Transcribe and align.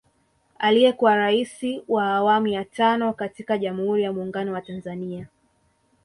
Aliyekuwa 0.59 1.15
Rais 1.15 1.63
wa 1.87 2.11
awamu 2.13 2.47
ya 2.47 2.65
tano 2.65 3.13
katika 3.13 3.57
Jamuhuri 3.57 4.03
ya 4.03 4.13
Munguno 4.13 4.53
wa 4.53 4.61
Tanzania 4.61 5.27